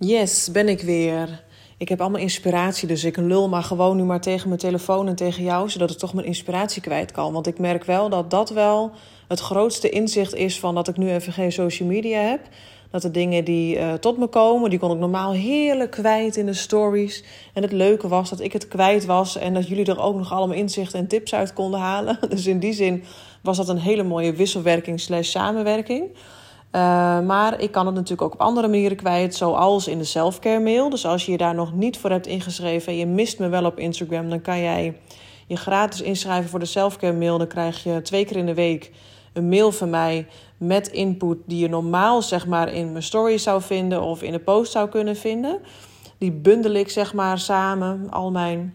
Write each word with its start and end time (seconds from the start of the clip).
Yes, 0.00 0.50
ben 0.52 0.68
ik 0.68 0.80
weer. 0.80 1.44
Ik 1.78 1.88
heb 1.88 2.00
allemaal 2.00 2.20
inspiratie, 2.20 2.88
dus 2.88 3.04
ik 3.04 3.16
lul 3.16 3.48
maar 3.48 3.62
gewoon 3.62 3.96
nu 3.96 4.02
maar 4.02 4.20
tegen 4.20 4.48
mijn 4.48 4.60
telefoon 4.60 5.08
en 5.08 5.14
tegen 5.14 5.42
jou, 5.42 5.70
zodat 5.70 5.90
ik 5.90 5.98
toch 5.98 6.14
mijn 6.14 6.26
inspiratie 6.26 6.82
kwijt 6.82 7.12
kan. 7.12 7.32
Want 7.32 7.46
ik 7.46 7.58
merk 7.58 7.84
wel 7.84 8.08
dat 8.08 8.30
dat 8.30 8.50
wel 8.50 8.90
het 9.28 9.40
grootste 9.40 9.88
inzicht 9.88 10.34
is 10.34 10.60
van 10.60 10.74
dat 10.74 10.88
ik 10.88 10.96
nu 10.96 11.10
even 11.10 11.32
geen 11.32 11.52
social 11.52 11.88
media 11.88 12.20
heb. 12.20 12.40
Dat 12.90 13.02
de 13.02 13.10
dingen 13.10 13.44
die 13.44 13.76
uh, 13.76 13.92
tot 13.92 14.18
me 14.18 14.26
komen, 14.26 14.70
die 14.70 14.78
kon 14.78 14.92
ik 14.92 14.98
normaal 14.98 15.32
heerlijk 15.32 15.90
kwijt 15.90 16.36
in 16.36 16.46
de 16.46 16.54
stories. 16.54 17.24
En 17.54 17.62
het 17.62 17.72
leuke 17.72 18.08
was 18.08 18.30
dat 18.30 18.40
ik 18.40 18.52
het 18.52 18.68
kwijt 18.68 19.04
was 19.04 19.36
en 19.36 19.54
dat 19.54 19.68
jullie 19.68 19.86
er 19.86 20.00
ook 20.00 20.16
nog 20.16 20.32
allemaal 20.32 20.56
inzichten 20.56 20.98
en 20.98 21.06
tips 21.06 21.34
uit 21.34 21.52
konden 21.52 21.80
halen. 21.80 22.18
Dus 22.30 22.46
in 22.46 22.58
die 22.58 22.72
zin 22.72 23.04
was 23.42 23.56
dat 23.56 23.68
een 23.68 23.78
hele 23.78 24.02
mooie 24.02 24.32
wisselwerking 24.32 25.00
slash 25.00 25.30
samenwerking. 25.30 26.10
Uh, 26.72 27.20
maar 27.20 27.60
ik 27.60 27.70
kan 27.70 27.86
het 27.86 27.94
natuurlijk 27.94 28.22
ook 28.22 28.32
op 28.32 28.40
andere 28.40 28.68
manieren 28.68 28.96
kwijt, 28.96 29.34
zoals 29.34 29.88
in 29.88 29.98
de 29.98 30.04
selfcare 30.04 30.60
mail. 30.60 30.90
Dus 30.90 31.06
als 31.06 31.26
je 31.26 31.32
je 31.32 31.38
daar 31.38 31.54
nog 31.54 31.74
niet 31.74 31.98
voor 31.98 32.10
hebt 32.10 32.26
ingeschreven 32.26 32.92
en 32.92 32.98
je 32.98 33.06
mist 33.06 33.38
me 33.38 33.48
wel 33.48 33.64
op 33.64 33.78
Instagram, 33.78 34.28
dan 34.28 34.40
kan 34.40 34.60
jij 34.60 34.96
je 35.46 35.56
gratis 35.56 36.00
inschrijven 36.00 36.50
voor 36.50 36.58
de 36.58 36.64
selfcare 36.64 37.12
mail. 37.12 37.38
Dan 37.38 37.46
krijg 37.46 37.82
je 37.82 38.02
twee 38.02 38.24
keer 38.24 38.36
in 38.36 38.46
de 38.46 38.54
week 38.54 38.92
een 39.32 39.48
mail 39.48 39.72
van 39.72 39.90
mij 39.90 40.26
met 40.56 40.88
input 40.88 41.38
die 41.46 41.58
je 41.58 41.68
normaal 41.68 42.22
zeg 42.22 42.46
maar 42.46 42.72
in 42.72 42.92
mijn 42.92 43.02
story 43.02 43.38
zou 43.38 43.62
vinden 43.62 44.02
of 44.02 44.22
in 44.22 44.34
een 44.34 44.44
post 44.44 44.72
zou 44.72 44.88
kunnen 44.88 45.16
vinden. 45.16 45.60
Die 46.18 46.32
bundel 46.32 46.72
ik 46.72 46.88
zeg 46.88 47.14
maar 47.14 47.38
samen, 47.38 48.10
al 48.10 48.30
mijn 48.30 48.74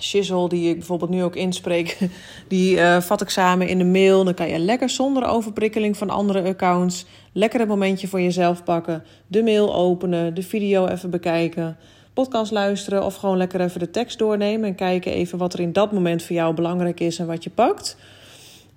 shizzle 0.00 0.48
die 0.48 0.68
ik 0.68 0.76
bijvoorbeeld 0.76 1.10
nu 1.10 1.22
ook 1.22 1.36
inspreek, 1.36 1.98
die 2.48 2.76
uh, 2.76 3.00
vat 3.00 3.20
ik 3.20 3.28
samen 3.28 3.68
in 3.68 3.78
de 3.78 3.84
mail. 3.84 4.24
Dan 4.24 4.34
kan 4.34 4.48
je 4.48 4.58
lekker 4.58 4.90
zonder 4.90 5.24
overprikkeling 5.24 5.96
van 5.96 6.10
andere 6.10 6.42
accounts 6.42 7.06
lekker 7.32 7.60
een 7.60 7.68
momentje 7.68 8.08
voor 8.08 8.20
jezelf 8.20 8.64
pakken. 8.64 9.04
De 9.26 9.42
mail 9.42 9.74
openen, 9.74 10.34
de 10.34 10.42
video 10.42 10.86
even 10.86 11.10
bekijken, 11.10 11.76
podcast 12.14 12.52
luisteren 12.52 13.04
of 13.04 13.14
gewoon 13.14 13.36
lekker 13.36 13.60
even 13.60 13.80
de 13.80 13.90
tekst 13.90 14.18
doornemen 14.18 14.68
en 14.68 14.74
kijken 14.74 15.12
even 15.12 15.38
wat 15.38 15.52
er 15.52 15.60
in 15.60 15.72
dat 15.72 15.92
moment 15.92 16.22
voor 16.22 16.36
jou 16.36 16.54
belangrijk 16.54 17.00
is 17.00 17.18
en 17.18 17.26
wat 17.26 17.44
je 17.44 17.50
pakt. 17.50 17.96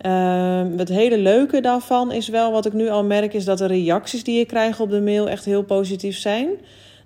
Uh, 0.06 0.62
het 0.78 0.90
hele 0.90 1.18
leuke 1.18 1.62
daarvan 1.62 2.12
is 2.12 2.28
wel, 2.28 2.52
wat 2.52 2.66
ik 2.66 2.74
nu 2.74 2.90
al 2.90 3.04
merk, 3.04 3.34
is 3.34 3.46
dat 3.46 3.58
de 3.58 3.66
reacties 3.66 4.24
die 4.24 4.38
je 4.38 4.46
krijgt 4.46 4.80
op 4.80 4.90
de 4.90 5.02
mail 5.02 5.30
echt 5.30 5.46
heel 5.46 5.64
positief 5.64 6.18
zijn. 6.18 6.50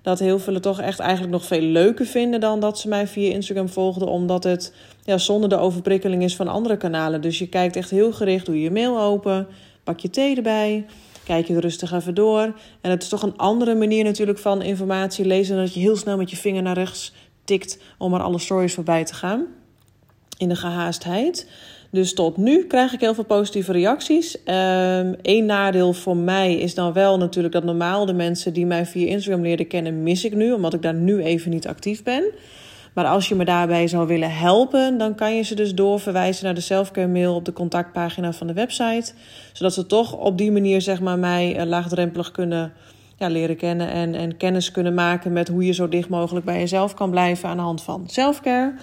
Dat 0.08 0.20
heel 0.20 0.40
veel 0.40 0.54
het 0.54 0.64
toch 0.64 0.80
echt 0.80 1.00
eigenlijk 1.00 1.32
nog 1.32 1.46
veel 1.46 1.62
leuker 1.62 2.06
vinden 2.06 2.40
dan 2.40 2.60
dat 2.60 2.80
ze 2.80 2.88
mij 2.88 3.08
via 3.08 3.34
Instagram 3.34 3.70
volgden, 3.70 4.08
omdat 4.08 4.44
het 4.44 4.74
ja, 5.04 5.18
zonder 5.18 5.50
de 5.50 5.58
overprikkeling 5.58 6.24
is 6.24 6.36
van 6.36 6.48
andere 6.48 6.78
kanalen. 6.78 7.22
Dus 7.22 7.40
je 7.40 7.48
kijkt 7.48 7.76
echt 7.76 7.90
heel 7.90 8.14
gericht, 8.14 8.46
doe 8.46 8.62
je 8.62 8.72
mail 8.72 9.00
open, 9.00 9.48
pak 9.84 10.00
je 10.00 10.10
thee 10.10 10.36
erbij, 10.36 10.86
kijk 11.24 11.48
je 11.48 11.60
rustig 11.60 11.92
even 11.92 12.16
door. 12.16 12.54
En 12.82 12.92
het 12.92 13.04
is 13.04 13.10
toch 13.10 13.22
een 13.22 13.38
andere 13.38 13.76
manier 13.76 14.04
natuurlijk 14.04 14.40
van 14.40 14.62
informatie 14.62 15.26
lezen 15.26 15.56
dan 15.56 15.66
dat 15.66 15.74
je 15.74 15.80
heel 15.80 15.96
snel 15.96 16.18
met 16.18 16.30
je 16.30 16.38
vinger 16.38 16.62
naar 16.62 16.78
rechts 16.78 17.14
tikt 17.44 17.80
om 17.98 18.14
er 18.14 18.22
alle 18.22 18.40
stories 18.40 18.74
voorbij 18.74 19.06
te 19.06 19.14
gaan. 19.14 19.46
In 20.38 20.50
de 20.50 20.56
gehaastheid. 20.56 21.50
Dus 21.98 22.14
tot 22.14 22.38
nu 22.38 22.66
krijg 22.66 22.94
ik 22.94 23.00
heel 23.00 23.14
veel 23.14 23.24
positieve 23.24 23.72
reacties. 23.72 24.38
Eén 24.44 25.16
ehm, 25.22 25.46
nadeel 25.46 25.94
voor 25.94 26.18
mij 26.18 26.56
is 26.56 26.76
dan 26.76 26.94
wel 26.94 27.18
natuurlijk 27.18 27.54
dat 27.54 27.64
normaal 27.64 28.06
de 28.06 28.14
mensen 28.14 28.54
die 28.54 28.66
mij 28.66 28.86
via 28.86 29.08
Instagram 29.08 29.42
leren 29.42 29.68
kennen, 29.68 30.04
mis 30.04 30.26
ik 30.26 30.36
nu, 30.36 30.52
omdat 30.52 30.74
ik 30.74 30.82
daar 30.82 30.94
nu 30.94 31.24
even 31.24 31.52
niet 31.52 31.68
actief 31.68 32.04
ben. 32.04 32.24
Maar 32.94 33.06
als 33.06 33.30
je 33.30 33.36
me 33.36 33.46
daarbij 33.46 33.88
zou 33.88 34.08
willen 34.08 34.32
helpen, 34.32 34.98
dan 34.98 35.16
kan 35.16 35.36
je 35.36 35.42
ze 35.42 35.56
dus 35.56 35.76
doorverwijzen 35.76 36.46
naar 36.46 36.54
de 36.54 36.62
selfcare 36.62 37.08
mail 37.08 37.36
op 37.36 37.46
de 37.46 37.54
contactpagina 37.54 38.34
van 38.34 38.48
de 38.48 38.54
website. 38.54 39.14
Zodat 39.54 39.74
ze 39.74 39.86
toch 39.86 40.14
op 40.14 40.38
die 40.38 40.52
manier 40.52 40.82
zeg 40.82 41.02
maar, 41.02 41.20
mij 41.20 41.60
uh, 41.60 41.66
laagdrempelig 41.66 42.32
kunnen 42.32 42.74
ja, 43.18 43.28
leren 43.28 43.58
kennen 43.58 43.90
en, 43.90 44.16
en 44.16 44.38
kennis 44.38 44.72
kunnen 44.72 44.94
maken 44.94 45.34
met 45.34 45.48
hoe 45.48 45.66
je 45.66 45.74
zo 45.74 45.90
dicht 45.90 46.10
mogelijk 46.10 46.46
bij 46.46 46.60
jezelf 46.60 46.94
kan 46.94 47.10
blijven 47.10 47.50
aan 47.50 47.58
de 47.58 47.64
hand 47.64 47.82
van 47.82 48.04
selfcare. 48.08 48.74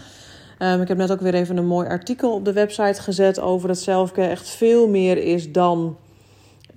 Um, 0.58 0.80
ik 0.80 0.88
heb 0.88 0.96
net 0.96 1.12
ook 1.12 1.20
weer 1.20 1.34
even 1.34 1.56
een 1.56 1.66
mooi 1.66 1.88
artikel 1.88 2.34
op 2.34 2.44
de 2.44 2.52
website 2.52 3.02
gezet 3.02 3.40
over 3.40 3.68
dat 3.68 3.78
selfcare 3.78 4.28
echt 4.28 4.48
veel 4.48 4.88
meer 4.88 5.16
is 5.16 5.52
dan 5.52 5.96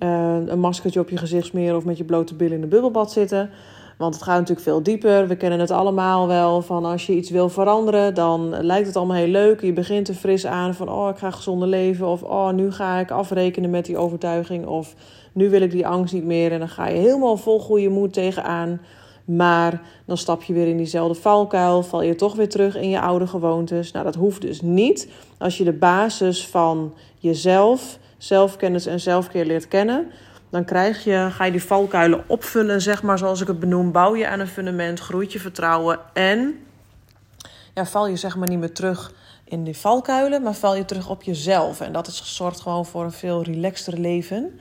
uh, 0.02 0.36
een 0.46 0.60
maskertje 0.60 1.00
op 1.00 1.08
je 1.08 1.16
gezicht 1.16 1.46
smeren 1.46 1.76
of 1.76 1.84
met 1.84 1.98
je 1.98 2.04
blote 2.04 2.34
billen 2.34 2.54
in 2.54 2.60
de 2.60 2.66
bubbelbad 2.66 3.12
zitten. 3.12 3.50
Want 3.98 4.14
het 4.14 4.22
gaat 4.22 4.38
natuurlijk 4.38 4.66
veel 4.66 4.82
dieper. 4.82 5.28
We 5.28 5.36
kennen 5.36 5.60
het 5.60 5.70
allemaal 5.70 6.26
wel 6.26 6.62
van 6.62 6.84
als 6.84 7.06
je 7.06 7.16
iets 7.16 7.30
wil 7.30 7.48
veranderen, 7.48 8.14
dan 8.14 8.64
lijkt 8.64 8.86
het 8.86 8.96
allemaal 8.96 9.16
heel 9.16 9.26
leuk. 9.26 9.60
Je 9.60 9.72
begint 9.72 10.08
er 10.08 10.14
fris 10.14 10.46
aan 10.46 10.74
van 10.74 10.88
oh, 10.88 11.08
ik 11.08 11.16
ga 11.16 11.30
gezonder 11.30 11.68
leven. 11.68 12.06
Of 12.06 12.22
oh, 12.22 12.50
nu 12.50 12.72
ga 12.72 12.98
ik 12.98 13.10
afrekenen 13.10 13.70
met 13.70 13.84
die 13.84 13.96
overtuiging. 13.96 14.66
Of 14.66 14.94
nu 15.32 15.50
wil 15.50 15.60
ik 15.60 15.70
die 15.70 15.86
angst 15.86 16.14
niet 16.14 16.24
meer. 16.24 16.52
En 16.52 16.58
dan 16.58 16.68
ga 16.68 16.88
je 16.88 16.98
helemaal 16.98 17.36
vol 17.36 17.60
goede 17.60 17.88
moed 17.88 18.12
tegenaan. 18.12 18.80
Maar 19.36 19.80
dan 20.04 20.16
stap 20.16 20.42
je 20.42 20.52
weer 20.52 20.66
in 20.66 20.76
diezelfde 20.76 21.20
valkuil, 21.20 21.82
val 21.82 22.02
je 22.02 22.14
toch 22.14 22.34
weer 22.34 22.48
terug 22.48 22.76
in 22.76 22.90
je 22.90 23.00
oude 23.00 23.26
gewoontes. 23.26 23.92
Nou, 23.92 24.04
dat 24.04 24.14
hoeft 24.14 24.40
dus 24.40 24.60
niet. 24.60 25.08
Als 25.38 25.58
je 25.58 25.64
de 25.64 25.72
basis 25.72 26.46
van 26.46 26.94
jezelf, 27.18 27.98
zelfkennis 28.18 28.86
en 28.86 29.00
zelfkeer 29.00 29.44
leert 29.44 29.68
kennen, 29.68 30.10
dan 30.50 30.64
krijg 30.64 31.04
je, 31.04 31.28
ga 31.30 31.44
je 31.44 31.50
die 31.50 31.62
valkuilen 31.62 32.24
opvullen, 32.26 32.82
zeg 32.82 33.02
maar 33.02 33.18
zoals 33.18 33.40
ik 33.40 33.46
het 33.46 33.60
benoem. 33.60 33.92
Bouw 33.92 34.16
je 34.16 34.28
aan 34.28 34.40
een 34.40 34.46
fundament, 34.48 35.00
groeit 35.00 35.32
je 35.32 35.40
vertrouwen 35.40 35.98
en 36.12 36.58
ja, 37.74 37.86
val 37.86 38.06
je 38.06 38.16
zeg 38.16 38.36
maar 38.36 38.48
niet 38.48 38.58
meer 38.58 38.72
terug 38.72 39.12
in 39.44 39.64
die 39.64 39.76
valkuilen, 39.76 40.42
maar 40.42 40.54
val 40.54 40.76
je 40.76 40.84
terug 40.84 41.08
op 41.08 41.22
jezelf. 41.22 41.80
En 41.80 41.92
dat 41.92 42.06
is, 42.06 42.36
zorgt 42.36 42.60
gewoon 42.60 42.86
voor 42.86 43.04
een 43.04 43.12
veel 43.12 43.42
relaxter 43.42 43.98
leven. 43.98 44.60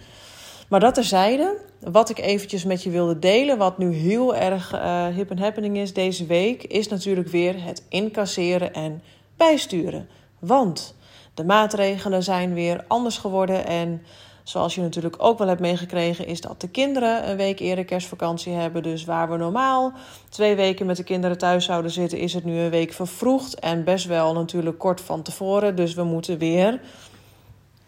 Maar 0.68 0.80
dat 0.80 0.94
terzijde, 0.94 1.58
wat 1.92 2.10
ik 2.10 2.20
eventjes 2.20 2.64
met 2.64 2.84
je 2.84 2.90
wilde 2.90 3.20
delen, 3.20 3.58
wat 3.58 3.78
nu 3.78 3.94
heel 3.94 4.36
erg 4.36 4.74
uh, 4.74 5.08
hip 5.08 5.30
en 5.30 5.40
happening 5.40 5.78
is 5.78 5.94
deze 5.94 6.26
week, 6.26 6.64
is 6.64 6.88
natuurlijk 6.88 7.28
weer 7.28 7.64
het 7.64 7.84
incasseren 7.90 8.74
en 8.74 9.02
bijsturen. 9.38 10.08
Want 10.40 10.96
de 11.34 11.44
maatregelen 11.44 12.24
zijn 12.24 12.54
weer 12.54 12.84
anders 12.88 13.18
geworden 13.18 13.66
en 13.66 14.02
zoals 14.44 14.76
je 14.76 14.82
natuurlijk 14.82 15.16
ook 15.18 15.38
wel 15.38 15.48
hebt 15.48 15.60
meegekregen, 15.60 16.28
is 16.28 16.42
dat 16.42 16.62
de 16.62 16.70
kinderen 16.70 17.30
een 17.30 17.38
week 17.38 17.60
eerder 17.60 17.86
kerstvakantie 17.86 18.54
hebben. 18.54 18.84
Dus 18.84 19.06
waar 19.06 19.30
we 19.30 19.38
normaal 19.38 19.94
twee 20.30 20.56
weken 20.56 20.86
met 20.86 20.98
de 20.98 21.04
kinderen 21.04 21.38
thuis 21.38 21.66
zouden 21.66 21.92
zitten, 21.92 22.18
is 22.18 22.34
het 22.34 22.44
nu 22.44 22.60
een 22.60 22.70
week 22.70 22.94
vervroegd. 22.94 23.60
En 23.60 23.84
best 23.84 24.06
wel 24.06 24.34
natuurlijk 24.34 24.78
kort 24.78 25.02
van 25.02 25.22
tevoren. 25.22 25.76
Dus 25.76 25.94
we 25.94 26.04
moeten 26.04 26.38
weer 26.38 26.80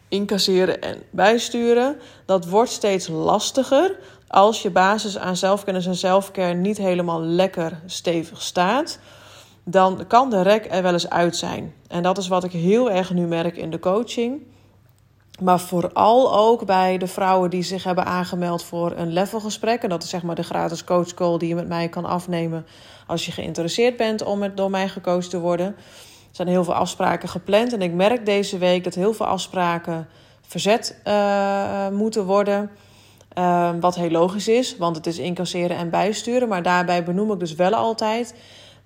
incasseren 0.10 0.82
en 0.82 1.02
bijsturen. 1.10 2.00
Dat 2.26 2.46
wordt 2.46 2.72
steeds 2.72 3.08
lastiger 3.08 3.98
als 4.28 4.62
je 4.62 4.70
basis 4.70 5.18
aan 5.18 5.38
zelfkennis 5.38 5.86
en 5.86 5.96
zelfcare 5.96 6.54
niet 6.54 6.78
helemaal 6.78 7.22
lekker 7.22 7.82
stevig 7.86 8.42
staat. 8.42 9.00
Dan 9.64 10.08
kan 10.08 10.30
de 10.30 10.42
rek 10.42 10.68
er 10.70 10.84
wel 10.84 10.94
eens 10.94 11.10
uit 11.10 11.36
zijn. 11.36 11.74
En 11.88 12.04
dat 12.04 12.18
is 12.18 12.28
wat 12.28 12.44
ik 12.44 12.52
heel 12.52 12.92
erg 12.92 13.14
nu 13.14 13.28
merk 13.28 13.58
in 13.58 13.70
de 13.70 13.80
coaching. 13.80 14.42
Maar 15.42 15.60
vooral 15.60 16.34
ook 16.34 16.66
bij 16.66 16.98
de 16.98 17.08
vrouwen 17.08 17.50
die 17.50 17.64
zich 17.64 17.84
hebben 17.84 18.06
aangemeld 18.06 18.64
voor 18.64 18.94
een 18.96 19.14
levelgesprek. 19.14 19.84
En 19.84 19.90
dat 19.90 20.04
is 20.04 20.10
zeg 20.10 20.24
maar 20.24 20.36
de 20.36 20.44
gratis 20.44 20.84
coachcall 20.84 21.38
die 21.38 21.48
je 21.48 21.56
met 21.56 21.68
mij 21.68 21.90
kan 21.90 22.06
afnemen 22.06 22.66
als 23.08 23.26
je 23.26 23.32
geïnteresseerd 23.32 23.98
bent 23.98 24.24
om 24.24 24.56
door 24.56 24.70
mij 24.70 24.90
gecoacht 24.90 25.30
te 25.30 25.40
worden. 25.40 25.76
Er 26.30 26.36
zijn 26.36 26.48
heel 26.48 26.64
veel 26.64 26.74
afspraken 26.74 27.30
gepland. 27.30 27.74
En 27.74 27.82
ik 27.82 27.94
merk 27.94 28.26
deze 28.26 28.58
week 28.58 28.84
dat 28.84 28.96
heel 28.96 29.14
veel 29.14 29.26
afspraken 29.26 30.08
verzet 30.42 31.02
uh, 31.08 31.88
moeten 31.90 32.26
worden. 32.26 32.70
Uh, 33.38 33.70
wat 33.80 33.96
heel 33.96 34.10
logisch 34.10 34.48
is, 34.48 34.78
want 34.78 34.96
het 34.96 35.06
is 35.06 35.18
incasseren 35.18 35.78
en 35.78 35.90
bijsturen. 35.90 36.48
Maar 36.48 36.64
daarbij 36.64 37.04
benoem 37.04 37.32
ik 37.32 37.40
dus 37.40 37.56
wel 37.56 37.74
altijd: 37.74 38.36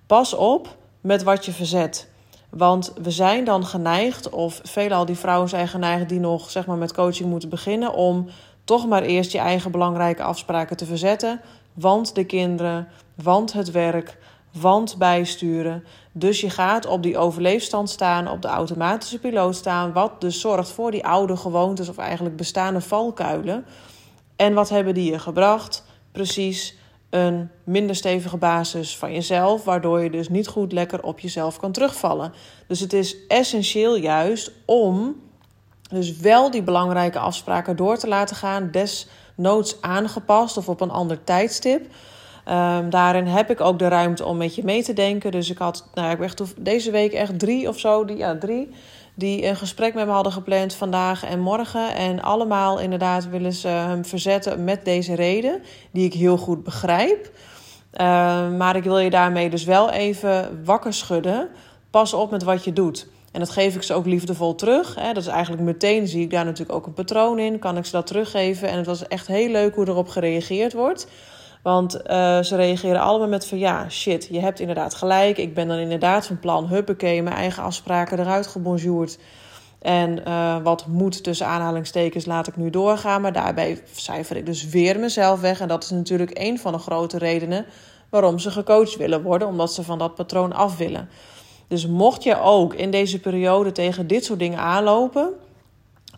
pas 0.07 0.33
op 0.33 0.75
met 1.01 1.23
wat 1.23 1.45
je 1.45 1.51
verzet. 1.51 2.11
Want 2.49 2.93
we 3.01 3.11
zijn 3.11 3.43
dan 3.43 3.65
geneigd, 3.65 4.29
of 4.29 4.59
veelal 4.63 5.05
die 5.05 5.17
vrouwen 5.17 5.49
zijn 5.49 5.67
geneigd 5.67 6.09
die 6.09 6.19
nog 6.19 6.49
zeg 6.49 6.65
maar, 6.65 6.77
met 6.77 6.93
coaching 6.93 7.29
moeten 7.29 7.49
beginnen, 7.49 7.93
om 7.93 8.27
toch 8.63 8.87
maar 8.87 9.01
eerst 9.01 9.31
je 9.31 9.37
eigen 9.37 9.71
belangrijke 9.71 10.23
afspraken 10.23 10.77
te 10.77 10.85
verzetten. 10.85 11.41
Want 11.73 12.15
de 12.15 12.25
kinderen, 12.25 12.87
want 13.15 13.53
het 13.53 13.71
werk, 13.71 14.17
want 14.53 14.97
bijsturen. 14.97 15.83
Dus 16.11 16.41
je 16.41 16.49
gaat 16.49 16.85
op 16.85 17.03
die 17.03 17.17
overleefstand 17.17 17.89
staan, 17.89 18.27
op 18.27 18.41
de 18.41 18.47
automatische 18.47 19.19
piloot 19.19 19.55
staan, 19.55 19.93
wat 19.93 20.21
dus 20.21 20.39
zorgt 20.39 20.69
voor 20.69 20.91
die 20.91 21.05
oude 21.05 21.37
gewoontes 21.37 21.89
of 21.89 21.97
eigenlijk 21.97 22.35
bestaande 22.35 22.81
valkuilen. 22.81 23.65
En 24.35 24.53
wat 24.53 24.69
hebben 24.69 24.93
die 24.93 25.11
je 25.11 25.19
gebracht? 25.19 25.83
Precies 26.11 26.75
een 27.09 27.49
minder 27.63 27.95
stevige 27.95 28.37
basis 28.37 28.97
van 28.97 29.13
jezelf, 29.13 29.63
waardoor 29.63 30.01
je 30.01 30.09
dus 30.09 30.29
niet 30.29 30.47
goed 30.47 30.71
lekker 30.71 31.03
op 31.03 31.19
jezelf 31.19 31.59
kan 31.59 31.71
terugvallen. 31.71 32.33
Dus 32.67 32.79
het 32.79 32.93
is 32.93 33.15
essentieel 33.27 33.95
juist 33.95 34.51
om 34.65 35.15
dus 35.89 36.17
wel 36.17 36.51
die 36.51 36.63
belangrijke 36.63 37.19
afspraken 37.19 37.75
door 37.75 37.97
te 37.97 38.07
laten 38.07 38.35
gaan, 38.35 38.71
desnoods 38.71 39.81
aangepast 39.81 40.57
of 40.57 40.69
op 40.69 40.81
een 40.81 40.91
ander 40.91 41.23
tijdstip. 41.23 41.85
Um, 42.49 42.89
daarin 42.89 43.25
heb 43.25 43.49
ik 43.49 43.61
ook 43.61 43.79
de 43.79 43.87
ruimte 43.87 44.25
om 44.25 44.37
met 44.37 44.55
je 44.55 44.63
mee 44.63 44.83
te 44.83 44.93
denken. 44.93 45.31
Dus 45.31 45.49
ik 45.49 45.57
had, 45.57 45.87
nou, 45.93 46.23
ik 46.23 46.33
deze 46.57 46.91
week 46.91 47.13
echt 47.13 47.39
drie 47.39 47.67
of 47.67 47.79
zo, 47.79 48.05
die, 48.05 48.17
ja, 48.17 48.37
drie, 48.37 48.69
die 49.13 49.45
een 49.45 49.55
gesprek 49.55 49.93
met 49.93 50.05
me 50.05 50.11
hadden 50.11 50.31
gepland 50.31 50.73
vandaag 50.73 51.23
en 51.23 51.39
morgen. 51.39 51.95
En 51.95 52.21
allemaal 52.21 52.79
inderdaad 52.79 53.29
willen 53.29 53.53
ze 53.53 53.67
hem 53.67 54.05
verzetten 54.05 54.63
met 54.63 54.85
deze 54.85 55.15
reden, 55.15 55.61
die 55.91 56.05
ik 56.05 56.13
heel 56.13 56.37
goed 56.37 56.63
begrijp. 56.63 57.31
maar 58.57 58.75
ik 58.75 58.83
wil 58.83 58.99
je 58.99 59.09
daarmee 59.09 59.49
dus 59.49 59.63
wel 59.63 59.89
even 59.89 60.63
wakker 60.65 60.93
schudden. 60.93 61.49
Pas 61.89 62.13
op 62.13 62.31
met 62.31 62.43
wat 62.43 62.63
je 62.63 62.73
doet. 62.73 63.07
En 63.33 63.39
dat 63.39 63.49
geef 63.49 63.75
ik 63.75 63.83
ze 63.83 63.93
ook 63.93 64.05
liefdevol 64.05 64.55
terug. 64.55 64.95
Hè. 64.95 65.13
Dat 65.13 65.23
is 65.23 65.29
eigenlijk 65.29 65.63
meteen, 65.63 66.07
zie 66.07 66.23
ik 66.23 66.29
daar 66.29 66.45
natuurlijk 66.45 66.77
ook 66.77 66.85
een 66.85 66.93
patroon 66.93 67.39
in. 67.39 67.59
Kan 67.59 67.77
ik 67.77 67.85
ze 67.85 67.91
dat 67.91 68.07
teruggeven? 68.07 68.67
En 68.67 68.77
het 68.77 68.85
was 68.85 69.07
echt 69.07 69.27
heel 69.27 69.49
leuk 69.49 69.75
hoe 69.75 69.87
erop 69.87 70.07
gereageerd 70.07 70.73
wordt. 70.73 71.07
Want 71.63 71.95
uh, 71.95 72.01
ze 72.41 72.55
reageren 72.55 73.01
allemaal 73.01 73.27
met 73.27 73.47
van 73.47 73.57
ja, 73.57 73.89
shit, 73.89 74.27
je 74.31 74.39
hebt 74.39 74.59
inderdaad 74.59 74.93
gelijk. 74.93 75.37
Ik 75.37 75.53
ben 75.53 75.67
dan 75.67 75.77
inderdaad 75.77 76.25
van 76.25 76.39
plan, 76.39 76.67
huppakee, 76.67 77.23
mijn 77.23 77.35
eigen 77.35 77.63
afspraken 77.63 78.19
eruit 78.19 78.47
gebonjourd. 78.47 79.19
En 79.81 80.21
uh, 80.27 80.57
wat 80.63 80.87
moet 80.87 81.23
tussen 81.23 81.47
aanhalingstekens 81.47 82.25
laat 82.25 82.47
ik 82.47 82.55
nu 82.55 82.69
doorgaan. 82.69 83.21
Maar 83.21 83.33
daarbij 83.33 83.81
cijfer 83.91 84.37
ik 84.37 84.45
dus 84.45 84.65
weer 84.65 84.99
mezelf 84.99 85.41
weg. 85.41 85.59
En 85.59 85.67
dat 85.67 85.83
is 85.83 85.89
natuurlijk 85.89 86.31
een 86.33 86.59
van 86.59 86.71
de 86.71 86.79
grote 86.79 87.17
redenen 87.17 87.65
waarom 88.09 88.39
ze 88.39 88.51
gecoacht 88.51 88.97
willen 88.97 89.21
worden. 89.21 89.47
Omdat 89.47 89.73
ze 89.73 89.83
van 89.83 89.97
dat 89.97 90.15
patroon 90.15 90.53
af 90.53 90.77
willen. 90.77 91.09
Dus 91.67 91.87
mocht 91.87 92.23
je 92.23 92.41
ook 92.41 92.73
in 92.73 92.91
deze 92.91 93.19
periode 93.19 93.71
tegen 93.71 94.07
dit 94.07 94.25
soort 94.25 94.39
dingen 94.39 94.59
aanlopen, 94.59 95.29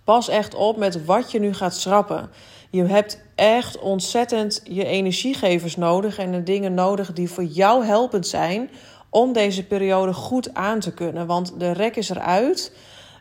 pas 0.03 0.29
echt 0.29 0.55
op 0.55 0.77
met 0.77 1.05
wat 1.05 1.31
je 1.31 1.39
nu 1.39 1.53
gaat 1.53 1.75
schrappen. 1.75 2.29
Je 2.75 2.83
hebt 2.83 3.19
echt 3.35 3.79
ontzettend 3.79 4.61
je 4.63 4.85
energiegevers 4.85 5.75
nodig 5.75 6.17
en 6.17 6.31
de 6.31 6.43
dingen 6.43 6.73
nodig 6.73 7.13
die 7.13 7.29
voor 7.29 7.43
jou 7.43 7.85
helpend 7.85 8.27
zijn 8.27 8.69
om 9.09 9.33
deze 9.33 9.65
periode 9.65 10.13
goed 10.13 10.53
aan 10.53 10.79
te 10.79 10.93
kunnen. 10.93 11.27
Want 11.27 11.59
de 11.59 11.71
rek 11.71 11.95
is 11.95 12.09
eruit. 12.09 12.71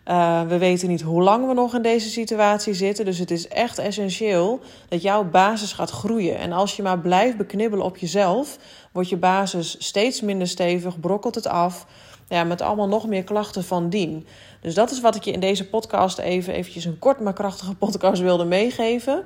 Uh, 0.09 0.43
we 0.43 0.59
weten 0.59 0.89
niet 0.89 1.01
hoe 1.01 1.23
lang 1.23 1.47
we 1.47 1.55
nog 1.55 1.75
in 1.75 1.83
deze 1.83 2.09
situatie 2.09 2.75
zitten. 2.75 3.05
Dus 3.05 3.19
het 3.19 3.31
is 3.31 3.49
echt 3.49 3.79
essentieel 3.79 4.61
dat 4.89 5.03
jouw 5.03 5.25
basis 5.25 5.73
gaat 5.73 5.91
groeien. 5.91 6.39
En 6.39 6.53
als 6.53 6.77
je 6.77 6.83
maar 6.83 6.99
blijft 6.99 7.37
beknibbelen 7.37 7.85
op 7.85 7.97
jezelf, 7.97 8.59
wordt 8.93 9.09
je 9.09 9.17
basis 9.17 9.77
steeds 9.79 10.21
minder 10.21 10.49
stevig, 10.49 11.01
brokkelt 11.01 11.35
het 11.35 11.47
af 11.47 11.87
ja, 12.29 12.45
met 12.45 12.61
allemaal 12.61 12.89
nog 12.89 13.07
meer 13.07 13.25
klachten 13.25 13.65
van 13.65 13.89
dien. 13.89 14.27
Dus 14.61 14.75
dat 14.75 14.91
is 14.91 15.01
wat 15.01 15.15
ik 15.15 15.25
je 15.25 15.33
in 15.33 15.41
deze 15.41 15.69
podcast 15.69 16.19
even 16.19 16.55
eventjes 16.55 16.85
een 16.85 16.99
kort 16.99 17.21
maar 17.21 17.33
krachtige 17.33 17.75
podcast 17.75 18.23
wilde 18.23 18.45
meegeven. 18.45 19.25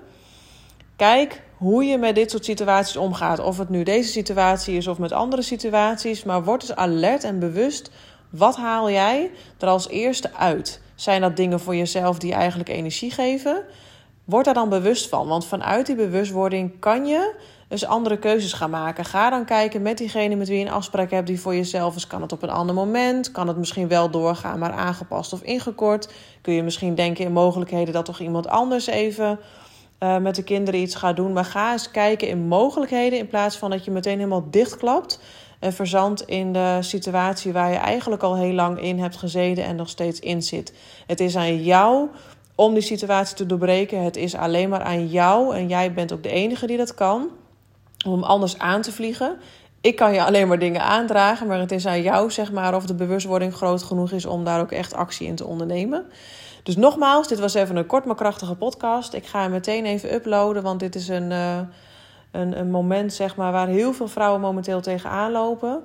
Kijk 0.98 1.42
hoe 1.56 1.84
je 1.84 1.98
met 1.98 2.14
dit 2.14 2.30
soort 2.30 2.44
situaties 2.44 2.96
omgaat. 2.96 3.38
Of 3.38 3.58
het 3.58 3.68
nu 3.68 3.82
deze 3.82 4.10
situatie 4.10 4.76
is 4.76 4.86
of 4.86 4.98
met 4.98 5.12
andere 5.12 5.42
situaties. 5.42 6.24
Maar 6.24 6.44
word 6.44 6.60
dus 6.60 6.74
alert 6.74 7.24
en 7.24 7.38
bewust. 7.38 7.90
Wat 8.30 8.56
haal 8.56 8.90
jij 8.90 9.30
er 9.58 9.68
als 9.68 9.88
eerste 9.88 10.34
uit? 10.34 10.80
Zijn 10.94 11.20
dat 11.20 11.36
dingen 11.36 11.60
voor 11.60 11.76
jezelf 11.76 12.18
die 12.18 12.32
eigenlijk 12.32 12.68
energie 12.68 13.10
geven? 13.10 13.62
Word 14.24 14.44
daar 14.44 14.54
dan 14.54 14.68
bewust 14.68 15.08
van. 15.08 15.28
Want 15.28 15.46
vanuit 15.46 15.86
die 15.86 15.94
bewustwording 15.94 16.80
kan 16.80 17.06
je 17.06 17.34
dus 17.68 17.86
andere 17.86 18.18
keuzes 18.18 18.52
gaan 18.52 18.70
maken. 18.70 19.04
Ga 19.04 19.30
dan 19.30 19.44
kijken 19.44 19.82
met 19.82 19.98
diegene 19.98 20.34
met 20.34 20.48
wie 20.48 20.58
je 20.58 20.64
een 20.64 20.72
afspraak 20.72 21.10
hebt 21.10 21.26
die 21.26 21.40
voor 21.40 21.54
jezelf 21.54 21.96
is. 21.96 22.06
Kan 22.06 22.22
het 22.22 22.32
op 22.32 22.42
een 22.42 22.50
ander 22.50 22.74
moment? 22.74 23.30
Kan 23.30 23.48
het 23.48 23.56
misschien 23.56 23.88
wel 23.88 24.10
doorgaan, 24.10 24.58
maar 24.58 24.72
aangepast 24.72 25.32
of 25.32 25.42
ingekort? 25.42 26.12
Kun 26.40 26.54
je 26.54 26.62
misschien 26.62 26.94
denken 26.94 27.24
in 27.24 27.32
mogelijkheden 27.32 27.94
dat 27.94 28.04
toch 28.04 28.20
iemand 28.20 28.48
anders 28.48 28.86
even 28.86 29.38
uh, 30.00 30.16
met 30.18 30.34
de 30.34 30.42
kinderen 30.42 30.80
iets 30.80 30.94
gaat 30.94 31.16
doen? 31.16 31.32
Maar 31.32 31.44
ga 31.44 31.72
eens 31.72 31.90
kijken 31.90 32.28
in 32.28 32.46
mogelijkheden 32.46 33.18
in 33.18 33.28
plaats 33.28 33.56
van 33.56 33.70
dat 33.70 33.84
je 33.84 33.90
meteen 33.90 34.16
helemaal 34.16 34.50
dichtklapt. 34.50 35.20
En 35.58 35.72
verzandt 35.72 36.22
in 36.22 36.52
de 36.52 36.78
situatie 36.80 37.52
waar 37.52 37.70
je 37.70 37.76
eigenlijk 37.76 38.22
al 38.22 38.36
heel 38.36 38.52
lang 38.52 38.80
in 38.80 38.98
hebt 38.98 39.16
gezeten 39.16 39.64
en 39.64 39.76
nog 39.76 39.88
steeds 39.88 40.20
in 40.20 40.42
zit. 40.42 40.74
Het 41.06 41.20
is 41.20 41.36
aan 41.36 41.62
jou 41.62 42.08
om 42.54 42.74
die 42.74 42.82
situatie 42.82 43.36
te 43.36 43.46
doorbreken. 43.46 44.02
Het 44.02 44.16
is 44.16 44.34
alleen 44.34 44.68
maar 44.68 44.82
aan 44.82 45.06
jou 45.06 45.56
en 45.56 45.68
jij 45.68 45.92
bent 45.92 46.12
ook 46.12 46.22
de 46.22 46.28
enige 46.28 46.66
die 46.66 46.76
dat 46.76 46.94
kan 46.94 47.28
om 48.06 48.22
anders 48.22 48.58
aan 48.58 48.82
te 48.82 48.92
vliegen. 48.92 49.38
Ik 49.80 49.96
kan 49.96 50.12
je 50.12 50.24
alleen 50.24 50.48
maar 50.48 50.58
dingen 50.58 50.82
aandragen, 50.82 51.46
maar 51.46 51.58
het 51.58 51.72
is 51.72 51.86
aan 51.86 52.02
jou, 52.02 52.30
zeg 52.30 52.52
maar, 52.52 52.74
of 52.74 52.86
de 52.86 52.94
bewustwording 52.94 53.54
groot 53.54 53.82
genoeg 53.82 54.12
is 54.12 54.26
om 54.26 54.44
daar 54.44 54.60
ook 54.60 54.72
echt 54.72 54.94
actie 54.94 55.26
in 55.26 55.34
te 55.34 55.46
ondernemen. 55.46 56.04
Dus 56.68 56.76
nogmaals, 56.76 57.28
dit 57.28 57.38
was 57.38 57.54
even 57.54 57.76
een 57.76 57.86
kort 57.86 58.04
maar 58.04 58.14
krachtige 58.14 58.54
podcast. 58.54 59.12
Ik 59.12 59.26
ga 59.26 59.40
hem 59.40 59.50
meteen 59.50 59.84
even 59.84 60.14
uploaden, 60.14 60.62
want 60.62 60.80
dit 60.80 60.94
is 60.94 61.08
een, 61.08 61.30
uh, 61.30 61.58
een, 62.30 62.58
een 62.58 62.70
moment, 62.70 63.12
zeg 63.12 63.36
maar, 63.36 63.52
waar 63.52 63.66
heel 63.66 63.92
veel 63.92 64.08
vrouwen 64.08 64.40
momenteel 64.40 64.80
tegenaan 64.80 65.32
lopen. 65.32 65.82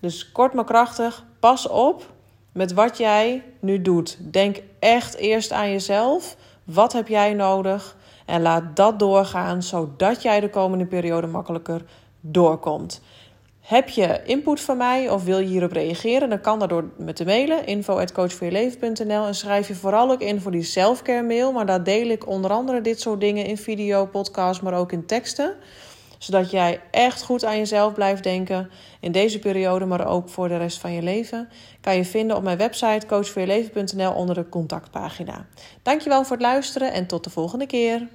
Dus 0.00 0.32
kort 0.32 0.52
maar 0.52 0.64
krachtig, 0.64 1.24
pas 1.40 1.68
op 1.68 2.12
met 2.52 2.72
wat 2.72 2.98
jij 2.98 3.42
nu 3.60 3.82
doet. 3.82 4.32
Denk 4.32 4.62
echt 4.78 5.14
eerst 5.14 5.52
aan 5.52 5.70
jezelf. 5.70 6.36
Wat 6.64 6.92
heb 6.92 7.08
jij 7.08 7.34
nodig? 7.34 7.96
En 8.26 8.42
laat 8.42 8.76
dat 8.76 8.98
doorgaan, 8.98 9.62
zodat 9.62 10.22
jij 10.22 10.40
de 10.40 10.50
komende 10.50 10.86
periode 10.86 11.26
makkelijker 11.26 11.84
doorkomt. 12.20 13.00
Heb 13.64 13.88
je 13.88 14.20
input 14.24 14.60
van 14.60 14.76
mij 14.76 15.10
of 15.10 15.24
wil 15.24 15.38
je 15.38 15.46
hierop 15.46 15.72
reageren? 15.72 16.28
Dan 16.28 16.40
kan 16.40 16.58
dat 16.58 16.68
door 16.68 16.90
me 16.98 17.12
te 17.12 17.24
mailen, 17.24 17.66
info.coachvoorjeleven.nl. 17.66 19.26
En 19.26 19.34
schrijf 19.34 19.68
je 19.68 19.74
vooral 19.74 20.10
ook 20.10 20.20
in 20.20 20.40
voor 20.40 20.50
die 20.50 20.62
selfcare 20.62 21.22
mail. 21.22 21.52
Maar 21.52 21.66
daar 21.66 21.84
deel 21.84 22.08
ik 22.08 22.28
onder 22.28 22.50
andere 22.50 22.80
dit 22.80 23.00
soort 23.00 23.20
dingen 23.20 23.44
in 23.46 23.56
video, 23.56 24.06
podcast, 24.06 24.62
maar 24.62 24.74
ook 24.74 24.92
in 24.92 25.06
teksten. 25.06 25.54
Zodat 26.18 26.50
jij 26.50 26.80
echt 26.90 27.22
goed 27.22 27.44
aan 27.44 27.56
jezelf 27.56 27.92
blijft 27.92 28.22
denken 28.22 28.70
in 29.00 29.12
deze 29.12 29.38
periode, 29.38 29.84
maar 29.84 30.06
ook 30.06 30.28
voor 30.28 30.48
de 30.48 30.56
rest 30.56 30.78
van 30.78 30.92
je 30.92 31.02
leven. 31.02 31.48
Kan 31.80 31.96
je 31.96 32.04
vinden 32.04 32.36
op 32.36 32.42
mijn 32.42 32.58
website 32.58 33.06
coachvoorjeleven.nl 33.06 34.12
onder 34.12 34.34
de 34.34 34.48
contactpagina. 34.48 35.46
Dankjewel 35.82 36.24
voor 36.24 36.36
het 36.36 36.46
luisteren 36.46 36.92
en 36.92 37.06
tot 37.06 37.24
de 37.24 37.30
volgende 37.30 37.66
keer. 37.66 38.08